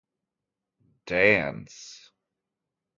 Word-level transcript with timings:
Dance. 1.05 2.01